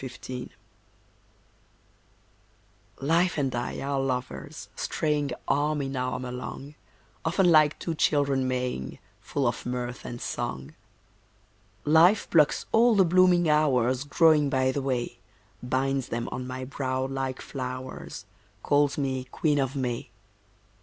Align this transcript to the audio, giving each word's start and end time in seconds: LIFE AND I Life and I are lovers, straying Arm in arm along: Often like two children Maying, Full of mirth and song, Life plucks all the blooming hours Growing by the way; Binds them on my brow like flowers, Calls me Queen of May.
LIFE 0.01 0.17
AND 0.27 0.49
I 0.49 0.49
Life 3.05 3.37
and 3.37 3.53
I 3.55 3.79
are 3.81 3.99
lovers, 4.01 4.69
straying 4.75 5.29
Arm 5.47 5.79
in 5.83 5.95
arm 5.95 6.25
along: 6.25 6.73
Often 7.23 7.51
like 7.51 7.77
two 7.77 7.93
children 7.93 8.47
Maying, 8.47 8.97
Full 9.19 9.45
of 9.45 9.63
mirth 9.63 10.03
and 10.03 10.19
song, 10.19 10.73
Life 11.85 12.27
plucks 12.31 12.65
all 12.71 12.95
the 12.95 13.05
blooming 13.05 13.47
hours 13.47 14.03
Growing 14.03 14.49
by 14.49 14.71
the 14.71 14.81
way; 14.81 15.19
Binds 15.61 16.07
them 16.07 16.27
on 16.31 16.47
my 16.47 16.65
brow 16.65 17.05
like 17.05 17.39
flowers, 17.39 18.25
Calls 18.63 18.97
me 18.97 19.25
Queen 19.25 19.59
of 19.59 19.75
May. 19.75 20.09